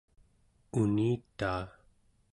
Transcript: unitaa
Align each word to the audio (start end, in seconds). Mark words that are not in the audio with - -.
unitaa 0.81 1.63